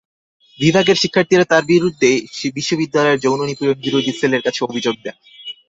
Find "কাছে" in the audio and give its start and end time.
4.41-4.59